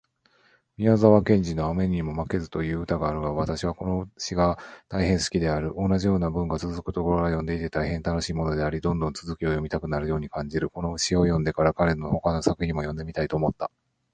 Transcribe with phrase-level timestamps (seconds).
[0.77, 4.57] 宮沢賢治のアメニモマケズという詩があるが私はこの詩が
[4.89, 5.75] 大変好きである。
[5.77, 10.71] 同じような文がつづくところが読んでいて大変楽しいものであり、どんどん続きを読みたくなるように感じる。
[10.71, 13.69] この詩を読んでから、彼の他の作品も読んでみたいと思った。